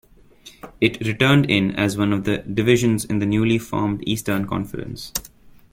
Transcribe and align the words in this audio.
It 0.81 0.99
returned 1.05 1.47
in 1.51 1.75
as 1.75 1.95
one 1.95 2.11
of 2.11 2.23
the 2.23 2.39
divisions 2.39 3.05
in 3.05 3.19
the 3.19 3.25
newly 3.27 3.59
formed 3.59 4.03
Eastern 4.07 4.47
Conference. 4.47 5.13